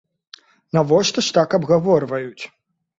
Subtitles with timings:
[0.79, 2.43] Навошта ж так абгаворваюць?